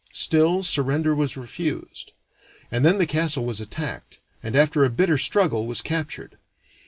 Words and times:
Still 0.13 0.63
surrender 0.63 1.13
was 1.13 1.37
refused; 1.37 2.13
and 2.71 2.83
then 2.83 2.97
the 2.97 3.05
castle 3.05 3.45
was 3.45 3.61
attacked, 3.61 4.17
and 4.41 4.55
after 4.55 4.83
a 4.83 4.89
bitter 4.89 5.19
struggle 5.19 5.67
was 5.67 5.83
captured. 5.83 6.39